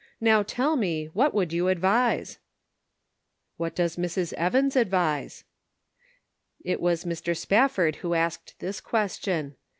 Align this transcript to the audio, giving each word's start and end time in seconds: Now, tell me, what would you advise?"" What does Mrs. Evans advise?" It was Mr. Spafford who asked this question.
Now, 0.19 0.41
tell 0.41 0.77
me, 0.77 1.09
what 1.13 1.31
would 1.35 1.53
you 1.53 1.67
advise?"" 1.67 2.39
What 3.57 3.75
does 3.75 3.97
Mrs. 3.97 4.33
Evans 4.33 4.75
advise?" 4.75 5.43
It 6.71 6.81
was 6.81 7.05
Mr. 7.05 7.37
Spafford 7.37 7.97
who 7.97 8.15
asked 8.15 8.55
this 8.57 8.81
question. 8.81 9.57